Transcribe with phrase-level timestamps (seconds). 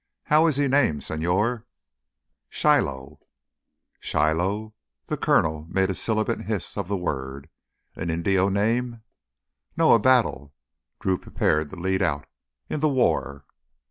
[0.23, 1.65] How is he named, señor?"
[2.49, 3.19] "Shiloh."
[3.99, 4.73] "Shiloh..."
[5.05, 7.49] The Coronel made a sibilant hiss of the word.
[7.95, 9.03] "An Indio name?"
[9.77, 10.55] "No, a battle."
[10.99, 12.25] Drew prepared to lead out.
[12.67, 13.45] "In the war."